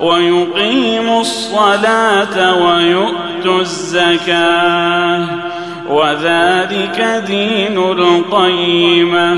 [0.00, 5.26] ويقيموا الصلاة ويؤتوا الزكاة.
[5.88, 9.32] وذلك دين القيمه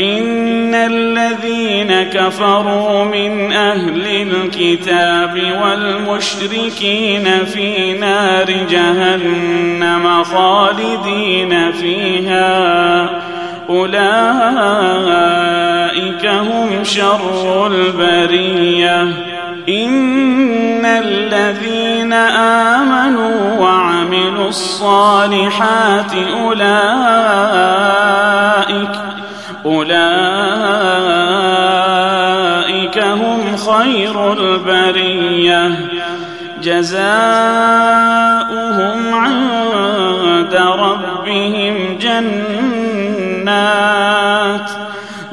[0.00, 13.10] إن الذين كفروا من أهل الكتاب والمشركين في نار جهنم خالدين فيها.
[16.28, 19.02] هم شر البرية.
[19.68, 26.66] إن الذين آمنوا وعملوا الصالحات أولئك
[29.66, 30.06] أولئك
[32.98, 35.74] هم خير البرية.
[36.62, 37.04] جزاؤهم
[39.14, 42.46] عند ربهم جنات.